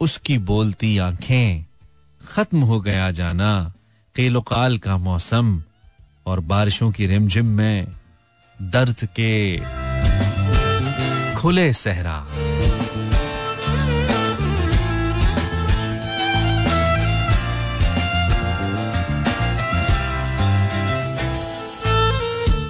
[0.00, 1.64] उसकी बोलती आँखें
[2.28, 3.72] खत्म हो गया जाना
[4.16, 5.62] केलोकाल का मौसम
[6.26, 7.86] और बारिशों की रिमझिम में
[8.62, 9.60] दर्द के
[11.34, 12.26] खुले सहरा।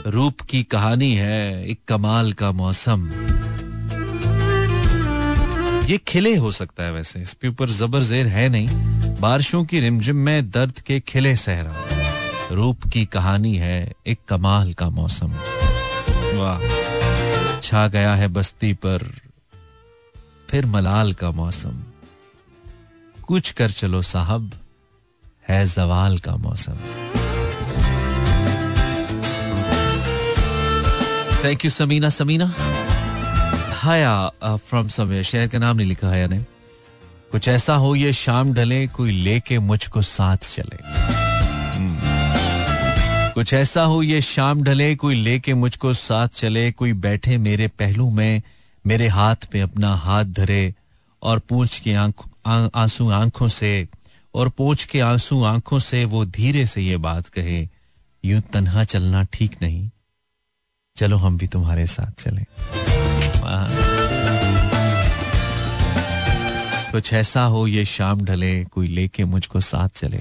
[0.06, 3.10] रूप की कहानी है एक कमाल का मौसम।
[5.84, 8.68] ये खिले हो सकता है वैसे। इसके ऊपर जबर जेर है नहीं।
[9.20, 11.76] बारिशों की रिमझिम में दर्द के खिले सहरा।
[12.52, 15.32] रूप की कहानी है एक कमाल का मौसम।
[16.34, 16.60] वाह।
[17.60, 19.10] छा गया है बस्ती पर,
[20.50, 21.82] फिर मलाल का मौसम।
[23.26, 24.52] कुछ कर चलो साहब,
[25.48, 26.74] है जवाल का मौसम।
[31.44, 32.54] थैंक यू समीना समीना
[33.84, 36.38] हया फ्रॉम समवेयर शहर का नाम नहीं लिखा हया ने
[37.32, 40.78] कुछ ऐसा हो, ये शाम ढले, कोई लेके मुझको साथ चले।
[41.76, 41.98] हम्म।
[43.32, 48.10] कुछ ऐसा हो, ये शाम ढले, कोई लेके मुझको साथ चले, कोई बैठे मेरे पहलू
[48.10, 48.42] में,
[48.86, 50.74] मेरे हाथ पे अपना हाथ धरे
[51.22, 53.88] और पूछ के आँसू आँखों से,
[54.34, 57.68] और पूछ के आँसू आँखों से वो धीरे से ये बात कहे,
[58.24, 59.90] यूँ तन्हा चलना ठीक नहीं।
[60.96, 62.44] चलो हम भी तुम्हारे साथ चलें।
[66.92, 70.18] कुछ ऐसा हो, ये शाम ढले, कोई लेके मुझको साथ चले।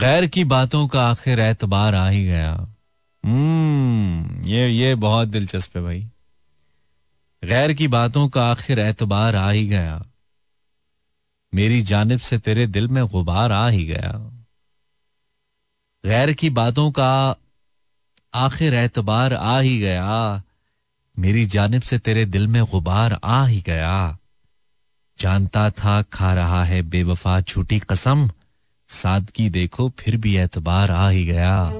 [0.00, 2.68] गैर की बातों का आखिर एतबार आ ही गया।
[3.24, 6.11] हम्म ये ये बहुत दिलचस्प है भाई।
[7.44, 10.06] गैर की बातों का आखिर एतबार आ ही गया।
[11.54, 14.12] मेरी जानब से तेरे दिल में गुबार आ ही गया।
[16.06, 17.36] गैर की बातों का
[18.34, 20.42] आखिर एतबार आ ही गया।
[21.18, 24.18] मेरी जानब से तेरे दिल में गुबार आ ही गया।
[25.18, 28.30] जानता था खा रहा है बेवफा झूठी कसम।
[28.88, 31.72] सादगी देखो, फिर भी एतबार आ ही गया।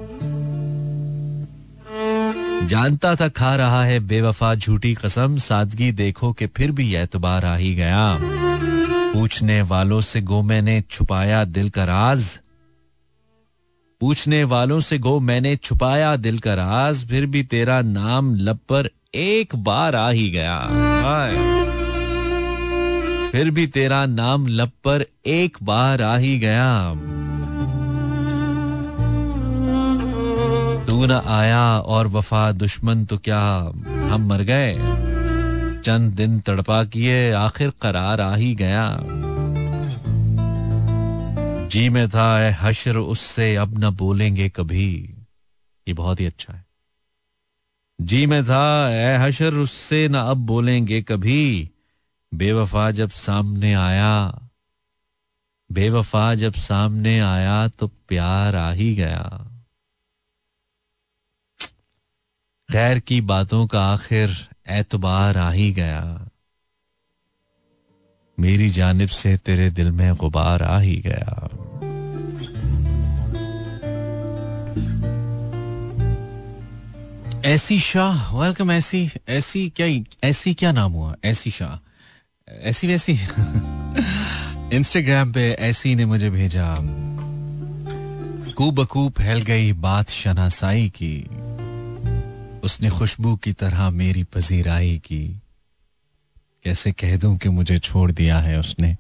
[2.67, 7.57] जानता था खा रहा है, बेवफा झूठी कसम, सादगी देखो कि फिर भी एतबार आ
[7.57, 8.19] ही गया।
[9.13, 12.41] पूछने वालों से गो मैंने छुपाया दिल का राज।
[14.01, 18.89] पूछने वालों से गो मैंने छुपाया दिल का राज, फिर भी तेरा नाम लब पर
[19.15, 20.59] एक बार आ ही गया।
[23.33, 26.93] फिर भी तेरा नाम लब पर एक बार आ ही गया।
[31.03, 33.41] तू न आया और वफा दुश्मन तो क्या
[33.85, 34.75] हम मर गए?
[35.83, 38.99] चंद दिन तड़पा किए, आखिर करार आ ही गया।
[41.69, 45.15] जी में था, ए हशर, उससे अब न बोलेंगे कभी।
[45.89, 46.65] ये बहुत ही अच्छा है।
[48.01, 51.71] जी में था, ए हशर, उससे न अब बोलेंगे कभी।
[52.35, 54.39] बेवफा जब सामने आया,
[55.73, 59.49] बेवफा जब सामने आया तो प्यार आ ही गया।
[62.73, 66.29] गैर की बातों का आखिर एतबार आ ही गया।
[68.41, 71.49] मेरी जानब से तेरे दिल में गुबार आ ही गया।
[77.45, 81.17] ऐसी शाह वेलकम ऐसी ऐसी क्या ऐसी क्या नाम हुआ?
[81.25, 81.89] ऐसी शाह,
[82.53, 83.13] ऐसी वैसी।
[84.77, 86.77] इंस्टाग्राम पे ऐसी ने मुझे भेजा।
[88.73, 91.42] बकू फैल गई बात शनासाई की।
[92.63, 95.41] उसने खुशबू की तरह मेरी पजीराई की।
[96.65, 98.97] कैसे कह दूँ कि मुझे छोड़ दिया है उसने?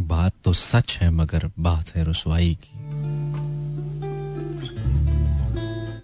[0.00, 2.72] बात तो सच है, मगर बात है रसवाई की।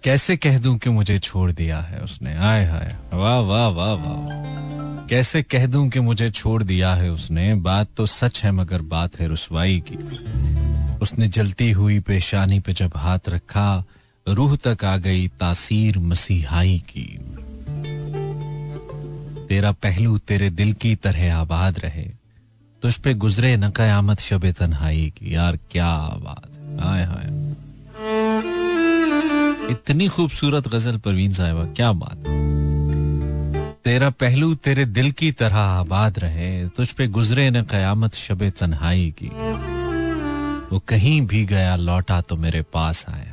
[0.03, 2.35] कैसे कह दूँ कि मुझे छोड़ दिया है उसने?
[2.35, 7.55] आय हाय, वाह वाह वाह वाह। कैसे कह दूँ कि मुझे छोड़ दिया है उसने?
[7.55, 9.95] बात तो सच है, मगर बात है रसवाई की।
[10.97, 13.83] उसने जलती हुई पेशानी पे जब हाथ रखा
[14.27, 17.05] रूह तक आ गई तासीर मसीहाई की।
[19.47, 22.05] तेरा पहलू तेरे दिल की तरह आबाद रहे।
[22.83, 27.27] तुझ पे गुजरे न कयामत शबे तन्हाई की। यार, क्या आबाद हाय हाय
[29.71, 32.23] इतनी खूबसूरत गज़ल परवीन साहिबा, क्या बात
[33.83, 39.13] तेरा पहलू तेरे दिल की तरह आबाद रहे। तुझ पे गुजरे न कयामत शबे तन्हाई
[39.17, 39.27] की।
[40.71, 43.32] वो कहीं भी गया, लौटा तो मेरे पास आया।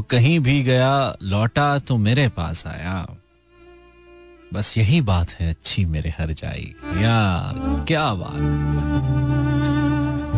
[0.00, 3.06] वो कहीं भी गया, लौटा तो मेरे पास आया।
[4.54, 8.38] बस यही बात है, अच्छी मेरे हर जाई। यार, क्या बात।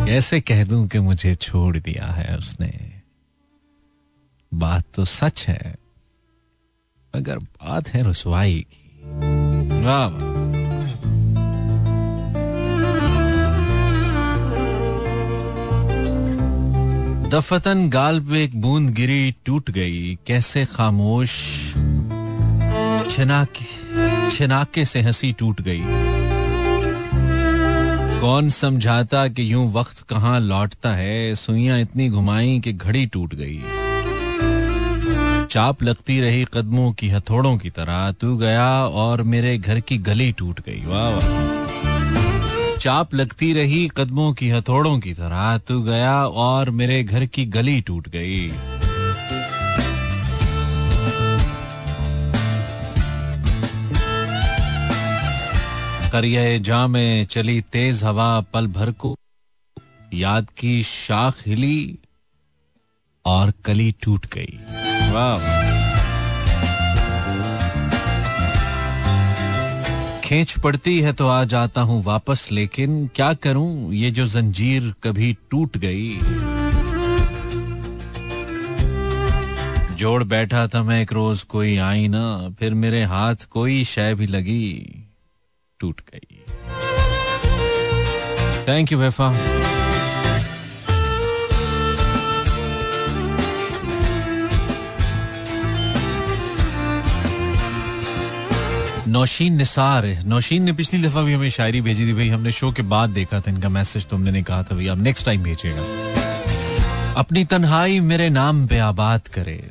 [0.07, 3.01] कैसे कह दूँ कि मुझे छोड़ दिया है उसने?
[4.53, 5.75] बात तो सच है,
[7.15, 8.91] मगर बात है रसवाई की।
[9.85, 10.32] वाह।
[17.33, 21.31] दफतन गाल पे एक बूंद गिरी टूट गई। कैसे खामोश,
[23.11, 23.65] छिनाके
[24.31, 25.81] छिनाके से हँसी टूट गई।
[28.19, 31.35] कौन समझाता कि यूँ वक्त कहाँ लौटता है?
[31.35, 33.59] सुइयाँ इतनी घुमाई कि घड़ी टूट गई।
[35.45, 40.31] चाप लगती रही कदमों की, हथौड़ों की तरह। तू गया और मेरे घर की गली
[40.31, 41.92] टूट गई। वाह वाह।
[42.83, 47.81] चाप लगती रही, कदमों की हथौड़ों की तरह तू गया और मेरे घर की गली
[47.81, 48.49] टूट गई।
[56.11, 59.17] करिए जा में चली तेज हवा पल भर को।
[60.13, 61.97] याद की शाख हिली
[63.25, 64.59] और कली टूट गई।
[65.11, 65.72] वाह।
[70.33, 73.93] खींच पड़ती है तो आ जाता हूँ वापस, लेकिन क्या करूँ?
[73.93, 76.17] ये जो जंजीर कभी टूट गई।
[79.95, 84.27] जोड़ बैठा था मैं एक रोज, कोई आई ना, फिर मेरे हाथ कोई शय भी
[84.27, 85.03] लगी,
[85.79, 86.41] टूट गई।
[88.67, 89.31] Thank you Wafa.
[99.13, 102.81] Nausheen Nisar, Nausheen ने पिछली दफ़ा भी हमें शायरी भेजी थी, भाई, हमने शो के
[102.81, 105.83] बाद देखा था, इनका मैसेज तुमने ने कहा था, भाई अब नेक्स्ट टाइम भेजेगा
[107.13, 109.69] अपनी तन्हाई मेरे नाम पे आबाद करे।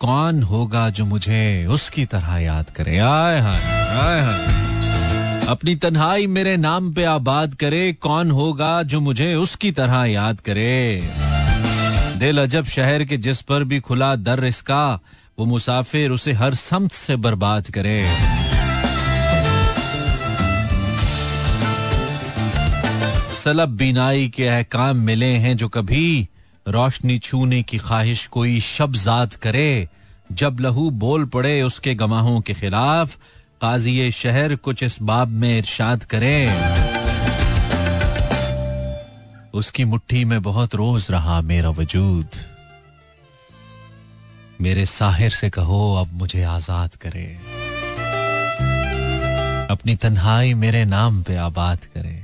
[0.00, 2.98] कौन होगा जो मुझे उसकी तरह याद करे?
[2.98, 9.72] आए हाय हाय। अपनी तन्हाई मेरे नाम पे आबाद करे, कौन होगा जो मुझे उसकी
[9.72, 11.10] तरह याद करे?
[12.16, 15.00] दिल अजब शहर के जिस पर भी खुला दर इसका
[15.38, 18.08] वो मुसाफिर उसे हर समत से बर्बाद करे।
[23.32, 26.28] सलब बीनाई के अहकाम मिले हैं जो कभी
[26.68, 29.88] रोशनी छूने की ख्वाहिश कोई शब्जाद करे।
[30.32, 33.16] जब लहू बोल पड़े उसके गवाहों के खिलाफ,
[33.60, 36.52] काजी शहर कुछ इस बाब में इरशाद करे।
[39.54, 42.28] उसकी मुट्ठी में बहुत रोज रहा मेरा वजूद।
[44.60, 47.26] मेरे साहिर से कहो, अब मुझे आज़ाद करे।
[49.70, 52.22] अपनी तन्हाई मेरे नाम पे आबाद करे।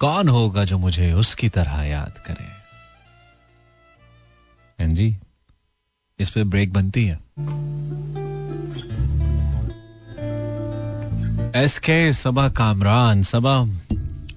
[0.00, 2.46] कौन होगा जो मुझे उसकी तरह याद करे?
[4.78, 5.16] जी,
[6.18, 7.18] इस पे ब्रेक बनती है।
[11.54, 13.56] एस के सबा कामरान, सबा,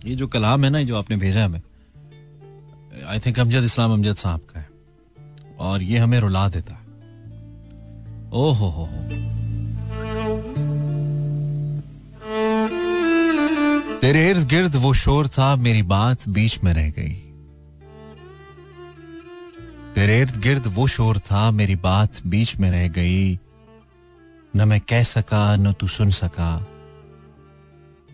[0.06, 1.62] ये जो कलाम है ना जो आपने भेजा हमें
[3.08, 4.71] आई थिंक अमजद इस्लाम अमजद साहब का है।
[5.62, 6.82] और ये हमें रुला देता है।
[8.32, 8.90] ओ हो हो।
[14.02, 17.14] तेरे इर्द गिर्द वो शोर था, मेरी बात बीच में रह गई।
[19.96, 23.40] तेरे इर्द गिर्द वो शोर था, मेरी बात बीच में रह गई।
[24.56, 26.68] न मैं कह सका, न तू सुन सका।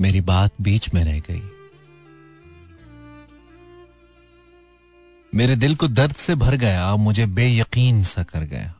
[0.02, 1.57] मेरी बात बीच में रह गई।
[5.36, 8.74] मेरे दिल को दर्द से भर गया मुझे बेयकीन सा कर गया।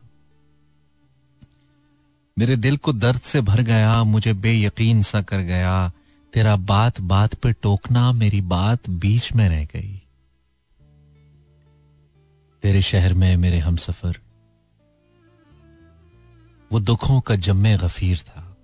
[2.38, 5.92] मेरे दिल को दर्द से भर गया मुझे बेयकीन सा कर गया,
[6.32, 10.02] तेरा बात बात पे टोकना, मेरी बात बीच में रह गई।
[12.62, 14.18] तेरे शहर में मेरे हम सफ़र
[16.72, 18.56] वो दुखों का जम्मे गफीर था।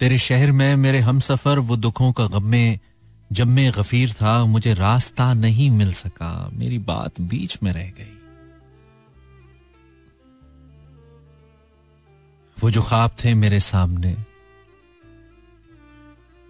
[0.00, 2.26] तेरे शहर में मेरे हम सफ़र वो दुखों का
[3.32, 8.18] गमे मैं गफीर था, मुझे रास्ता नहीं मिल सका। मेरी बात बीच में रह गई।
[12.62, 14.16] वो जो ख्वाब थे मेरे सामने,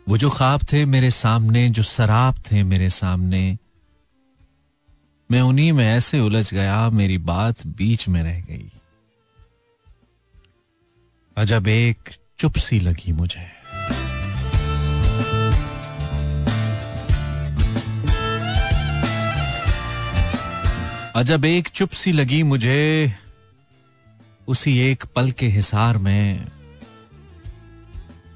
[0.08, 3.58] वो जो ख्वाब थे मेरे सामने, जो शराब थे मेरे सामने,
[5.30, 8.72] मैं उन्हीं में ऐसे उलझ गया, मेरी बात बीच में रह गई।
[11.36, 13.56] अजब एक चुप सी लगी मुझे।
[21.16, 23.12] अजब एक चुप सी लगी मुझे,
[24.48, 26.46] उसी एक पल के हिसार में।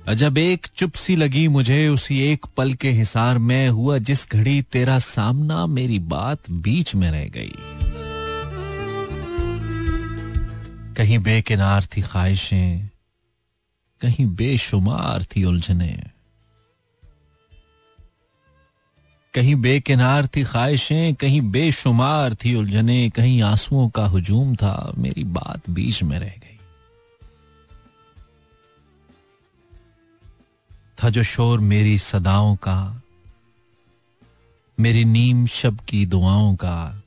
[0.09, 4.63] अजब एक चुप सी लगी मुझे, उसी एक पल के हिसार में हुआ जिस घड़ी
[4.63, 7.53] तेरा सामना मेरी बात बीच में रह गई।
[10.95, 12.89] कहीं बेकिनार थी ख्वाहिशें,
[14.01, 16.03] कहीं बेशुमार थी उलझने।
[19.35, 25.71] कहीं बेकिनार थी ख्वाहिशें, कहीं बेशुमार थी उलझने, कहीं आंसुओं का हुजूम था, मेरी बात
[25.71, 26.59] बीच में रह गई।
[31.03, 33.03] था जो शोर मेरी सदाओं का,
[34.81, 37.03] मेरी नीम शब की दुआओं का,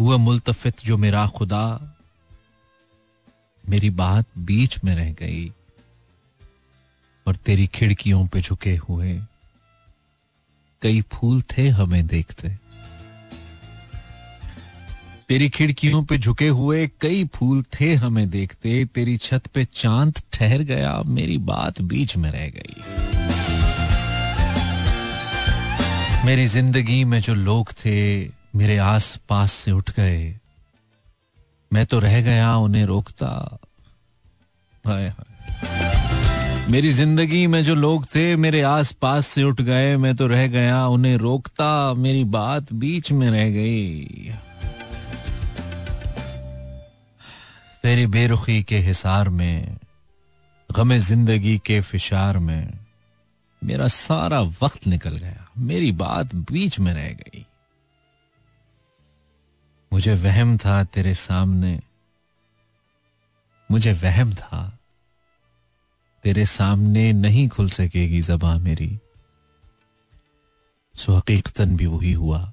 [0.00, 1.96] हुआ मुलतफित जो मेरा खुदा,
[3.68, 5.52] मेरी बात बीच में रह गई
[7.26, 9.20] और तेरी खिड़कियों पे झुके हुए।
[10.82, 12.48] कई फूल थे हमें देखते।
[15.28, 20.58] तेरी खिड़कियों पे झुके हुए कई फूल थे हमें देखते। तेरी छत पे चाँद ठहर
[20.58, 22.74] गया, मेरी बात बीच में रह गई।
[26.26, 30.36] मेरी ज़िंदगी में जो लोग थे, मेरे आस पास से उठ गए।
[31.72, 33.58] मैं तो रह गया, उन्हें रोकता।
[34.86, 35.99] हाय हाय।
[36.68, 40.46] मेरी ज़िंदगी में जो लोग थे, मेरे आस पास से उठ गए, मैं तो रह
[40.46, 44.32] गया, उन्हें रोकता मेरी बात बीच में रह गई।
[47.82, 49.78] तेरी बेरुखी के हिसार में,
[50.76, 52.78] गमे ज़िंदगी के फिशार में,
[53.64, 57.46] मेरा सारा वक्त निकल गया, मेरी बात बीच में रह गई।
[59.92, 61.80] मुझे वहम था तेरे सामने,
[63.70, 64.79] मुझे वहम था
[66.24, 68.98] तेरे सामने नहीं खुल सकेगी जबा मेरी।
[70.94, 72.52] सो हकीकतन भी वही हुआ।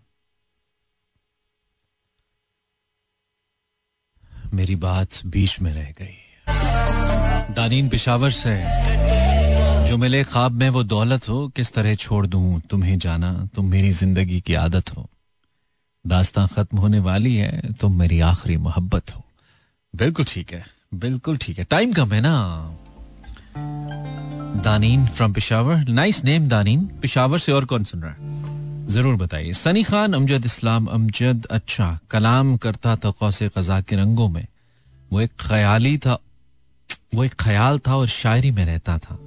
[4.54, 8.56] मेरी बात बीच में रह गई। दानीन पिशावर से,
[9.88, 12.62] जो मिले ख्वाब में वो दौलत हो, किस तरह छोड़ दूँ?
[12.62, 15.10] तुम्हें जाना, तुम मेरी ज़िंदगी की आदत हो।
[16.06, 19.24] दास्तां खत्म होने वाली है, तुम मेरी आखिरी मोहब्बत हो।
[19.94, 22.36] बिल्कुल ठीक है, बिल्कुल ठीक है। टाइम कम है ना?
[24.64, 26.86] Daneen from Peshawar nice name Daneen.
[27.02, 28.38] Peshawar से और कौन सुन रहा है?
[28.88, 34.30] ज़रूर बताइए। सनी खान, अमजद इस्लाम, अमजद अच्छा। कलाम करता था कौसे कजा के रंगों
[34.30, 34.48] में।
[35.14, 36.20] वो एक ख्याली था,
[37.16, 39.18] वो एक ख्याल था और शायरी में रहता था।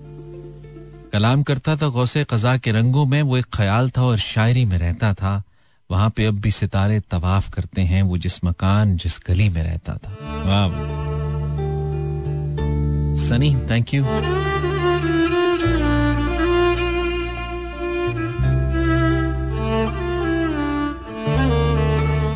[1.13, 4.79] कलाम करता था गौसे कजा के रंगों में, वो एक ख्याल था और शायरी में
[4.79, 5.43] रहता था।
[5.91, 9.95] वहाँ पे अब भी सितारे तवाफ करते हैं, वो जिस मकान, जिस गली में रहता
[9.95, 11.00] था। वाह।
[13.31, 14.05] सनी थैंक यू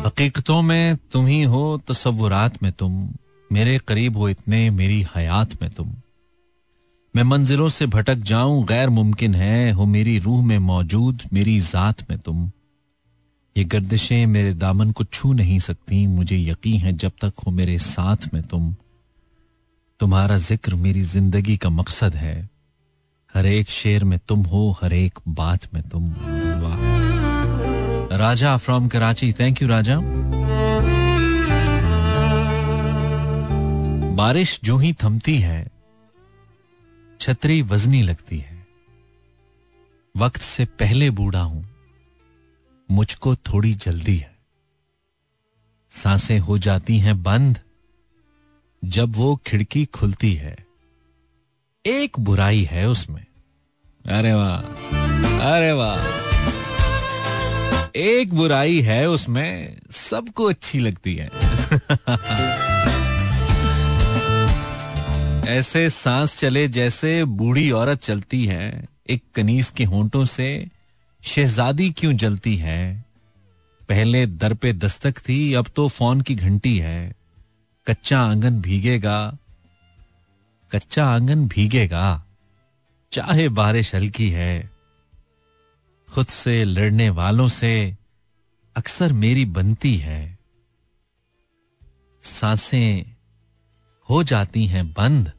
[0.05, 3.09] हकीकतों में तुम ही हो, तस्वुरात में तुम।
[3.51, 5.93] मेरे करीब हो इतने, मेरी हयात में तुम।
[7.15, 12.09] मैं मंजिलों से भटक जाऊँ, गैर मुमकिन है, हो मेरी रूह में मौजूद, मेरी जात
[12.09, 12.51] में तुम।
[13.57, 17.79] ये गर्दिशें मेरे दामन को छू नहीं सकती, मुझे यकीन है जब तक हो मेरे
[17.79, 18.75] साथ में तुम।
[19.99, 22.49] तुम्हारा ज़िक्र मेरी ज़िंदगी का मकसद है।
[23.33, 26.09] हर एक शेर में तुम हो, हर एक बात में तुम
[26.61, 29.99] वाह Raja from Karachi thank you Raja.
[34.15, 35.65] बारिश जो ही थमती है,
[37.19, 38.55] छतरी वजनी लगती है।
[40.15, 41.65] वक्त से पहले बूढ़ा हूँ,
[42.89, 44.33] मुझको थोड़ी जल्दी है।
[45.91, 47.59] साँसें हो जाती हैं बंद
[48.89, 50.57] जब वो खिड़की खुलती है,
[51.85, 53.25] एक बुराई है उसमें।
[54.05, 54.61] अरे वाह
[55.55, 56.25] अरे वाह।
[57.95, 61.29] एक बुराई है उसमें सबको अच्छी लगती है।
[65.47, 70.67] ऐसे सांस चले जैसे बूढ़ी औरत चलती है, एक कनीस के होंठों से,
[71.23, 73.05] शहजादी क्यों जलती है?
[73.89, 77.15] पहले दर पे दस्तक थी, अब तो फ़ोन की घंटी है।
[77.87, 79.37] कच्चा आँगन भीगेगा।
[80.71, 82.25] कच्चा आँगन भीगेगा।
[83.11, 84.71] चाहे बारिश हल्की है।
[86.09, 87.97] खुद से लड़ने वालों से
[88.75, 90.39] अक्सर मेरी बनती है।
[92.21, 93.15] साँसें
[94.09, 95.31] हो जाती हैं बंद।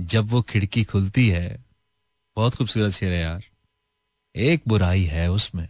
[0.00, 1.64] जब वो खिड़की खुलती है।
[2.36, 3.44] बहुत खूबसूरत शेर है यार।
[4.36, 5.68] एक बुराई है उसमें।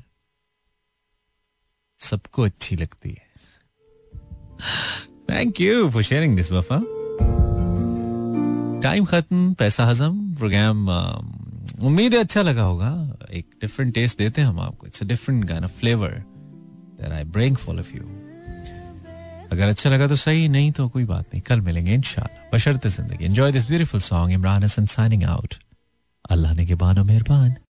[2.01, 3.28] सबको अच्छी लगती है।
[5.31, 6.81] Thank you for sharing this Wafa
[8.83, 10.89] time खत्म पैसा हजम प्रोग्राम
[11.87, 12.91] उम्मीद है अच्छा लगा होगा
[13.33, 16.11] एक डिफरेंट टेस्ट देते हैं हम आपको इट्स अ डिफरेंट गाना flavour
[17.01, 18.03] that I bring for of you
[19.53, 23.25] अगर अच्छा लगा तो सही नहीं तो कोई बात नहीं कल मिलेंगे इंशाल्लाह बशरत ज़िंदगी
[23.25, 25.55] enjoy this beautiful song Imran Hasan signing out
[26.31, 27.55] अल्लाह ने के बानो मेहरबान